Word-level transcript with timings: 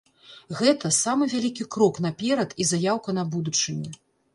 Гэта 0.61 0.91
самы 1.03 1.29
вялікі 1.35 1.69
крок 1.77 2.03
наперад 2.09 2.59
і 2.63 2.71
заяўка 2.75 3.09
на 3.23 3.33
будучыню. 3.39 3.99